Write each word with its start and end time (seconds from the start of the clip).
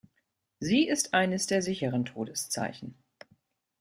Sie 0.59 0.87
ist 0.87 1.13
eines 1.13 1.45
der 1.45 1.61
sicheren 1.61 2.05
Todeszeichen. 2.05 2.95